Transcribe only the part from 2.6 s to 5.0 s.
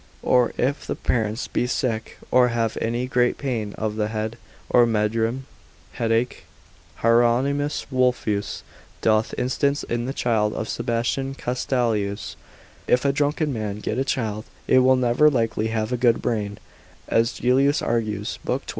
any great pain of the head, or